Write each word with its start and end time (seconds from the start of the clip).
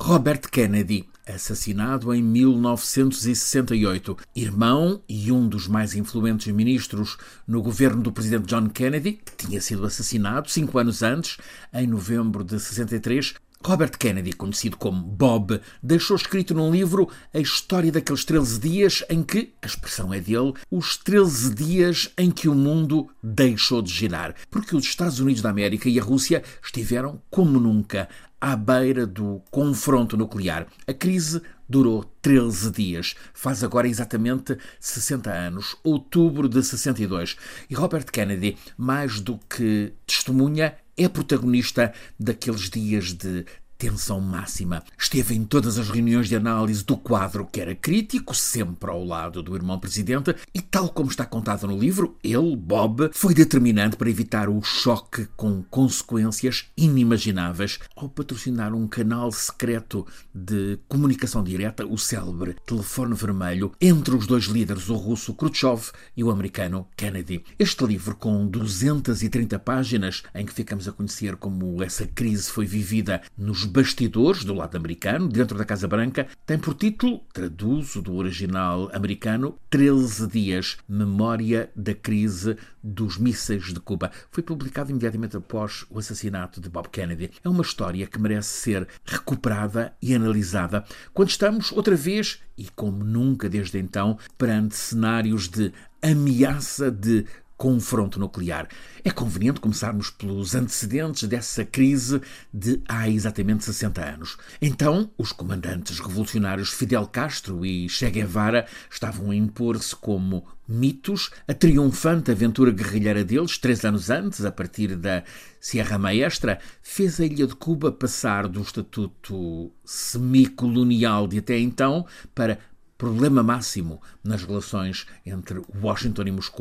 Robert 0.00 0.42
Kennedy, 0.50 1.08
assassinado 1.26 2.14
em 2.14 2.22
1968, 2.22 4.16
irmão 4.34 5.02
e 5.08 5.32
um 5.32 5.48
dos 5.48 5.66
mais 5.66 5.96
influentes 5.96 6.52
ministros 6.54 7.16
no 7.46 7.60
governo 7.60 8.00
do 8.00 8.12
presidente 8.12 8.46
John 8.46 8.68
Kennedy, 8.68 9.20
que 9.24 9.46
tinha 9.46 9.60
sido 9.60 9.84
assassinado 9.84 10.48
cinco 10.48 10.78
anos 10.78 11.02
antes, 11.02 11.36
em 11.74 11.86
novembro 11.86 12.44
de 12.44 12.60
63, 12.60 13.34
Robert 13.64 13.98
Kennedy, 13.98 14.32
conhecido 14.34 14.76
como 14.76 15.02
Bob, 15.02 15.60
deixou 15.82 16.16
escrito 16.16 16.54
num 16.54 16.70
livro 16.70 17.10
a 17.34 17.40
história 17.40 17.90
daqueles 17.90 18.24
13 18.24 18.60
dias 18.60 19.04
em 19.10 19.22
que, 19.22 19.52
a 19.60 19.66
expressão 19.66 20.14
é 20.14 20.20
dele, 20.20 20.54
os 20.70 20.96
13 20.96 21.54
dias 21.54 22.12
em 22.16 22.30
que 22.30 22.48
o 22.48 22.54
mundo 22.54 23.08
deixou 23.22 23.82
de 23.82 23.92
girar. 23.92 24.34
Porque 24.48 24.76
os 24.76 24.84
Estados 24.84 25.18
Unidos 25.18 25.42
da 25.42 25.50
América 25.50 25.88
e 25.88 25.98
a 25.98 26.02
Rússia 26.02 26.42
estiveram, 26.62 27.20
como 27.28 27.58
nunca, 27.58 28.08
à 28.40 28.56
beira 28.56 29.06
do 29.06 29.42
confronto 29.50 30.16
nuclear. 30.16 30.66
A 30.86 30.92
crise 30.92 31.42
durou 31.68 32.04
13 32.22 32.70
dias. 32.70 33.14
Faz 33.34 33.62
agora 33.62 33.88
exatamente 33.88 34.56
60 34.80 35.30
anos, 35.30 35.76
outubro 35.82 36.48
de 36.48 36.62
62. 36.62 37.36
E 37.68 37.74
Robert 37.74 38.06
Kennedy, 38.10 38.56
mais 38.76 39.20
do 39.20 39.38
que 39.48 39.92
testemunha, 40.06 40.76
é 40.96 41.08
protagonista 41.08 41.92
daqueles 42.18 42.70
dias 42.70 43.12
de 43.12 43.44
tensão 43.78 44.20
máxima. 44.20 44.82
Esteve 44.98 45.36
em 45.36 45.44
todas 45.44 45.78
as 45.78 45.88
reuniões 45.88 46.28
de 46.28 46.34
análise 46.34 46.84
do 46.84 46.96
quadro 46.96 47.46
que 47.46 47.60
era 47.60 47.74
crítico, 47.76 48.34
sempre 48.34 48.90
ao 48.90 49.04
lado 49.04 49.42
do 49.42 49.54
irmão 49.54 49.78
presidente, 49.78 50.34
e 50.52 50.60
tal 50.60 50.88
como 50.88 51.08
está 51.08 51.24
contado 51.24 51.68
no 51.68 51.78
livro, 51.78 52.16
ele, 52.22 52.56
Bob, 52.56 53.08
foi 53.12 53.32
determinante 53.32 53.96
para 53.96 54.10
evitar 54.10 54.48
o 54.48 54.60
choque 54.62 55.28
com 55.36 55.62
consequências 55.62 56.66
inimagináveis 56.76 57.78
ao 57.94 58.08
patrocinar 58.08 58.74
um 58.74 58.88
canal 58.88 59.30
secreto 59.30 60.04
de 60.34 60.78
comunicação 60.88 61.44
direta, 61.44 61.86
o 61.86 61.96
célebre 61.96 62.56
telefone 62.66 63.14
vermelho, 63.14 63.72
entre 63.80 64.16
os 64.16 64.26
dois 64.26 64.44
líderes, 64.44 64.88
o 64.88 64.96
russo 64.96 65.32
Khrushchev 65.34 65.92
e 66.16 66.24
o 66.24 66.30
americano 66.30 66.88
Kennedy. 66.96 67.44
Este 67.58 67.84
livro, 67.86 68.16
com 68.16 68.46
230 68.48 69.56
páginas, 69.60 70.24
em 70.34 70.44
que 70.44 70.52
ficamos 70.52 70.88
a 70.88 70.92
conhecer 70.92 71.36
como 71.36 71.80
essa 71.82 72.06
crise 72.06 72.50
foi 72.50 72.66
vivida 72.66 73.22
nos 73.36 73.67
bastidores 73.68 74.44
do 74.44 74.54
lado 74.54 74.76
americano, 74.76 75.28
dentro 75.28 75.56
da 75.56 75.64
Casa 75.64 75.86
Branca, 75.86 76.26
tem 76.44 76.58
por 76.58 76.74
título, 76.74 77.20
traduzo 77.32 78.02
do 78.02 78.16
original 78.16 78.90
americano, 78.92 79.58
13 79.70 80.26
dias, 80.26 80.78
Memória 80.88 81.70
da 81.76 81.94
Crise 81.94 82.56
dos 82.82 83.18
Mísseis 83.18 83.72
de 83.72 83.80
Cuba. 83.80 84.10
Foi 84.30 84.42
publicado 84.42 84.90
imediatamente 84.90 85.36
após 85.36 85.84
o 85.90 85.98
assassinato 85.98 86.60
de 86.60 86.68
Bob 86.68 86.88
Kennedy. 86.88 87.30
É 87.44 87.48
uma 87.48 87.62
história 87.62 88.06
que 88.06 88.18
merece 88.18 88.48
ser 88.48 88.88
recuperada 89.04 89.92
e 90.00 90.14
analisada 90.14 90.84
quando 91.12 91.28
estamos, 91.28 91.70
outra 91.72 91.94
vez, 91.94 92.40
e 92.56 92.66
como 92.74 93.04
nunca 93.04 93.48
desde 93.48 93.78
então, 93.78 94.18
perante 94.36 94.74
cenários 94.74 95.48
de 95.48 95.72
ameaça 96.02 96.90
de 96.90 97.26
confronto 97.58 98.20
nuclear. 98.20 98.68
É 99.04 99.10
conveniente 99.10 99.60
começarmos 99.60 100.10
pelos 100.10 100.54
antecedentes 100.54 101.28
dessa 101.28 101.64
crise 101.64 102.22
de 102.54 102.80
há 102.88 103.08
exatamente 103.10 103.64
60 103.64 104.02
anos. 104.02 104.38
Então, 104.62 105.10
os 105.18 105.32
comandantes 105.32 105.98
revolucionários 105.98 106.70
Fidel 106.70 107.06
Castro 107.08 107.66
e 107.66 107.88
Che 107.88 108.08
Guevara 108.08 108.66
estavam 108.88 109.32
a 109.32 109.36
impor-se 109.36 109.94
como 109.96 110.46
mitos 110.68 111.30
a 111.48 111.54
triunfante 111.54 112.30
aventura 112.30 112.70
guerrilheira 112.70 113.24
deles, 113.24 113.56
três 113.56 113.84
anos 113.84 114.10
antes, 114.10 114.44
a 114.44 114.52
partir 114.52 114.94
da 114.94 115.24
Sierra 115.58 115.98
Maestra, 115.98 116.60
fez 116.82 117.18
a 117.18 117.24
ilha 117.24 117.46
de 117.46 117.56
Cuba 117.56 117.90
passar 117.90 118.46
do 118.46 118.60
estatuto 118.60 119.72
semicolonial 119.84 121.26
de 121.26 121.38
até 121.38 121.58
então 121.58 122.06
para 122.34 122.58
problema 122.98 123.44
máximo 123.44 124.02
nas 124.22 124.42
relações 124.42 125.06
entre 125.24 125.62
Washington 125.80 126.24
e 126.26 126.32
Moscou. 126.32 126.58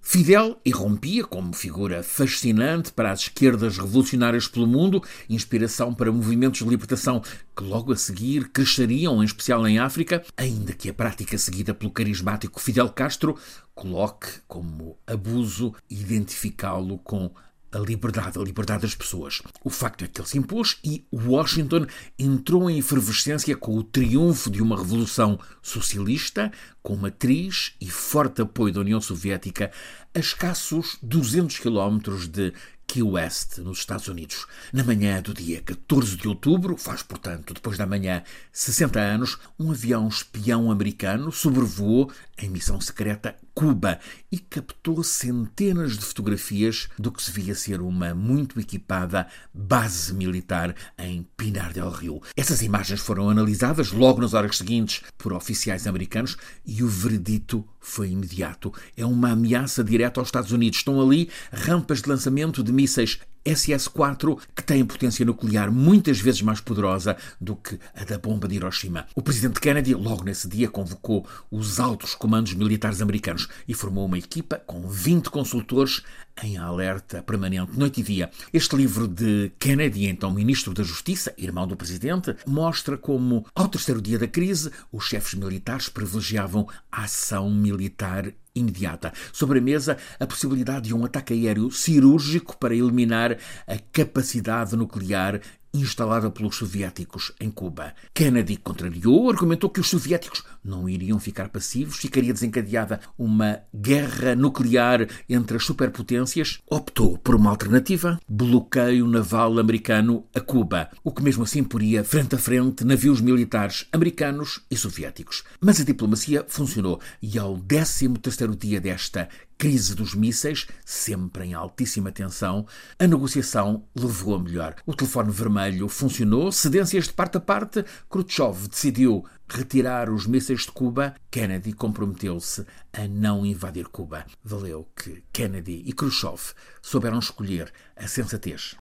Fidel 0.00 0.60
irrompia 0.64 1.24
como 1.24 1.52
figura 1.52 2.04
fascinante 2.04 2.92
para 2.92 3.10
as 3.10 3.22
esquerdas 3.22 3.76
revolucionárias 3.76 4.46
pelo 4.46 4.66
mundo, 4.66 5.02
inspiração 5.28 5.92
para 5.92 6.12
movimentos 6.12 6.60
de 6.60 6.68
libertação 6.68 7.20
que 7.56 7.64
logo 7.64 7.92
a 7.92 7.96
seguir 7.96 8.48
cresceriam, 8.50 9.20
em 9.20 9.26
especial 9.26 9.66
em 9.66 9.80
África, 9.80 10.22
ainda 10.36 10.72
que 10.72 10.88
a 10.88 10.94
prática 10.94 11.36
seguida 11.36 11.74
pelo 11.74 11.90
carismático 11.90 12.60
Fidel 12.60 12.88
Castro 12.90 13.36
coloque 13.74 14.28
como 14.46 14.96
abuso 15.06 15.74
identificá-lo 15.90 16.98
com 16.98 17.32
a 17.72 17.78
liberdade, 17.78 18.38
a 18.38 18.42
liberdade 18.42 18.82
das 18.82 18.94
pessoas. 18.94 19.42
O 19.64 19.70
facto 19.70 20.04
é 20.04 20.08
que 20.08 20.20
ele 20.20 20.28
se 20.28 20.38
impôs 20.38 20.78
e 20.82 21.04
Washington 21.12 21.86
entrou 22.18 22.68
em 22.68 22.78
efervescência 22.78 23.56
com 23.56 23.76
o 23.76 23.82
triunfo 23.82 24.50
de 24.50 24.62
uma 24.62 24.76
revolução 24.76 25.38
socialista, 25.62 26.52
com 26.82 26.96
matriz 26.96 27.74
e 27.80 27.90
forte 27.90 28.42
apoio 28.42 28.72
da 28.72 28.80
União 28.80 29.00
Soviética 29.00 29.70
a 30.14 30.18
escassos 30.18 30.98
200 31.02 31.58
quilómetros 31.58 32.26
de 32.26 32.52
Key 32.90 33.04
West, 33.04 33.58
nos 33.58 33.78
Estados 33.78 34.08
Unidos. 34.08 34.46
Na 34.72 34.82
manhã 34.82 35.22
do 35.22 35.32
dia 35.32 35.62
14 35.62 36.16
de 36.16 36.26
outubro, 36.26 36.76
faz 36.76 37.04
portanto 37.04 37.54
depois 37.54 37.78
da 37.78 37.86
manhã 37.86 38.24
60 38.52 38.98
anos, 38.98 39.38
um 39.56 39.70
avião 39.70 40.08
espião 40.08 40.72
americano 40.72 41.30
sobrevoou 41.30 42.10
em 42.36 42.50
missão 42.50 42.80
secreta 42.80 43.36
Cuba 43.60 43.98
e 44.32 44.38
captou 44.38 45.04
centenas 45.04 45.98
de 45.98 46.02
fotografias 46.02 46.88
do 46.98 47.12
que 47.12 47.22
se 47.22 47.30
via 47.30 47.54
ser 47.54 47.82
uma 47.82 48.14
muito 48.14 48.58
equipada 48.58 49.26
base 49.52 50.14
militar 50.14 50.74
em 50.96 51.26
Pinar 51.36 51.70
del 51.70 51.90
Rio. 51.90 52.22
Essas 52.34 52.62
imagens 52.62 53.00
foram 53.00 53.28
analisadas 53.28 53.92
logo 53.92 54.22
nas 54.22 54.32
horas 54.32 54.56
seguintes 54.56 55.02
por 55.18 55.34
oficiais 55.34 55.86
americanos 55.86 56.38
e 56.64 56.82
o 56.82 56.88
veredito 56.88 57.62
foi 57.78 58.12
imediato. 58.12 58.72
É 58.96 59.04
uma 59.04 59.32
ameaça 59.32 59.84
direta 59.84 60.20
aos 60.20 60.28
Estados 60.28 60.52
Unidos. 60.52 60.78
Estão 60.78 60.98
ali 60.98 61.28
rampas 61.52 62.00
de 62.00 62.08
lançamento 62.08 62.62
de 62.62 62.72
mísseis 62.72 63.18
SS-4, 63.44 64.38
que 64.54 64.62
tem 64.62 64.84
potência 64.84 65.24
nuclear 65.24 65.70
muitas 65.70 66.20
vezes 66.20 66.42
mais 66.42 66.60
poderosa 66.60 67.16
do 67.40 67.56
que 67.56 67.78
a 67.94 68.04
da 68.04 68.18
bomba 68.18 68.46
de 68.46 68.56
Hiroshima. 68.56 69.06
O 69.14 69.22
presidente 69.22 69.60
Kennedy, 69.60 69.94
logo 69.94 70.24
nesse 70.24 70.48
dia, 70.48 70.68
convocou 70.68 71.26
os 71.50 71.80
altos 71.80 72.14
comandos 72.14 72.54
militares 72.54 73.00
americanos 73.00 73.48
e 73.66 73.74
formou 73.74 74.04
uma 74.06 74.18
equipa 74.18 74.56
com 74.66 74.88
20 74.88 75.30
consultores 75.30 76.02
em 76.42 76.56
alerta 76.56 77.22
permanente, 77.22 77.78
noite 77.78 78.00
e 78.00 78.04
dia. 78.04 78.30
Este 78.52 78.76
livro 78.76 79.06
de 79.06 79.52
Kennedy, 79.58 80.06
então 80.06 80.30
ministro 80.30 80.72
da 80.72 80.82
Justiça, 80.82 81.34
irmão 81.36 81.66
do 81.66 81.76
presidente, 81.76 82.34
mostra 82.46 82.96
como, 82.96 83.44
ao 83.54 83.68
terceiro 83.68 84.00
dia 84.00 84.18
da 84.18 84.26
crise, 84.26 84.70
os 84.92 85.04
chefes 85.04 85.34
militares 85.34 85.88
privilegiavam 85.88 86.66
a 86.90 87.04
ação 87.04 87.50
militar 87.50 88.32
imediata. 88.54 89.12
Sobre 89.32 89.58
a 89.58 89.62
mesa, 89.62 89.96
a 90.18 90.26
possibilidade 90.26 90.88
de 90.88 90.94
um 90.94 91.04
ataque 91.04 91.32
aéreo 91.34 91.70
cirúrgico 91.70 92.56
para 92.58 92.74
eliminar 92.74 93.38
a 93.66 93.78
capacidade 93.92 94.76
nuclear 94.76 95.40
instalada 95.72 96.30
pelos 96.30 96.56
soviéticos 96.56 97.32
em 97.40 97.50
Cuba. 97.50 97.94
Kennedy 98.12 98.56
contrariou, 98.56 99.30
argumentou 99.30 99.70
que 99.70 99.80
os 99.80 99.88
soviéticos 99.88 100.42
não 100.64 100.88
iriam 100.88 101.18
ficar 101.18 101.48
passivos, 101.48 101.96
ficaria 101.96 102.32
desencadeada 102.32 103.00
uma 103.18 103.60
guerra 103.74 104.34
nuclear 104.34 105.06
entre 105.28 105.56
as 105.56 105.64
superpotências. 105.64 106.58
Optou 106.68 107.16
por 107.18 107.34
uma 107.34 107.50
alternativa: 107.50 108.20
bloqueio 108.28 109.06
naval 109.06 109.58
americano 109.58 110.24
a 110.34 110.40
Cuba, 110.40 110.90
o 111.02 111.12
que 111.12 111.22
mesmo 111.22 111.44
assim 111.44 111.62
poria 111.62 112.04
frente 112.04 112.34
a 112.34 112.38
frente 112.38 112.84
navios 112.84 113.20
militares 113.20 113.86
americanos 113.92 114.60
e 114.70 114.76
soviéticos. 114.76 115.44
Mas 115.60 115.80
a 115.80 115.84
diplomacia 115.84 116.44
funcionou 116.48 117.00
e 117.22 117.38
ao 117.38 117.56
13 117.56 118.08
terceiro 118.18 118.56
dia 118.56 118.80
desta 118.80 119.28
crise 119.60 119.94
dos 119.94 120.14
mísseis, 120.14 120.66
sempre 120.86 121.44
em 121.44 121.52
altíssima 121.52 122.10
tensão, 122.10 122.66
a 122.98 123.06
negociação 123.06 123.84
levou 123.94 124.34
a 124.34 124.38
melhor. 124.38 124.74
O 124.86 124.94
telefone 124.94 125.30
vermelho 125.30 125.86
funcionou, 125.86 126.50
cedências 126.50 127.04
de 127.04 127.12
parte 127.12 127.36
a 127.36 127.40
parte, 127.40 127.84
Khrushchev 128.08 128.68
decidiu 128.68 129.22
retirar 129.46 130.08
os 130.08 130.26
mísseis 130.26 130.62
de 130.62 130.72
Cuba, 130.72 131.14
Kennedy 131.30 131.74
comprometeu-se 131.74 132.64
a 132.90 133.06
não 133.06 133.44
invadir 133.44 133.86
Cuba. 133.88 134.24
Valeu 134.42 134.88
que 134.96 135.22
Kennedy 135.30 135.82
e 135.84 135.92
Khrushchev 135.92 136.54
souberam 136.80 137.18
escolher 137.18 137.70
a 137.94 138.08
sensatez. 138.08 138.76